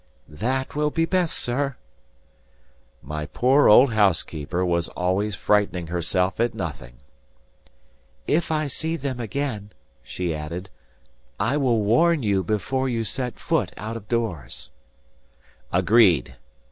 [0.27, 1.75] "That will be best, sir."
[3.03, 6.93] My poor old housekeeper was always frightening herself at nothing.
[8.25, 10.71] "If I see them again," she added,
[11.39, 14.71] "I will warn you before you set foot out of doors."
[15.71, 16.35] "Agreed!"